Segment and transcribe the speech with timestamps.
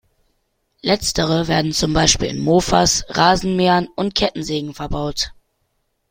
[0.81, 5.31] Letztere werden zum Beispiel in Mofas, Rasenmähern und Kettensägen verbaut.